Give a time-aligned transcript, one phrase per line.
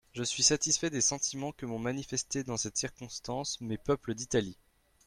[0.13, 4.57] »Je suis satisfait des sentimens que m'ont manifestés dans cette circonstance mes peuples d'Italie.